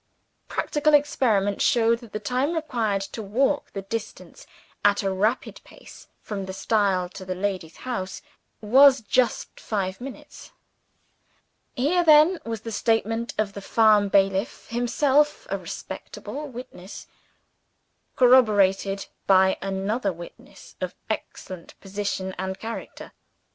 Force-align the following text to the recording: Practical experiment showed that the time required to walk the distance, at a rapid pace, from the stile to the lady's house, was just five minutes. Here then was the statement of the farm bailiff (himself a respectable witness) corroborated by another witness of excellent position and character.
Practical 0.47 0.95
experiment 0.95 1.61
showed 1.61 1.99
that 1.99 2.11
the 2.11 2.19
time 2.19 2.55
required 2.55 3.01
to 3.03 3.21
walk 3.21 3.71
the 3.73 3.83
distance, 3.83 4.47
at 4.83 5.03
a 5.03 5.11
rapid 5.13 5.61
pace, 5.63 6.07
from 6.23 6.47
the 6.47 6.53
stile 6.53 7.07
to 7.09 7.23
the 7.23 7.35
lady's 7.35 7.77
house, 7.85 8.23
was 8.61 9.01
just 9.01 9.59
five 9.59 10.01
minutes. 10.01 10.53
Here 11.75 12.03
then 12.03 12.39
was 12.47 12.61
the 12.61 12.71
statement 12.71 13.35
of 13.37 13.53
the 13.53 13.61
farm 13.61 14.09
bailiff 14.09 14.69
(himself 14.69 15.45
a 15.51 15.57
respectable 15.59 16.47
witness) 16.47 17.05
corroborated 18.15 19.05
by 19.27 19.55
another 19.61 20.11
witness 20.11 20.75
of 20.81 20.95
excellent 21.11 21.79
position 21.79 22.33
and 22.39 22.57
character. 22.57 23.11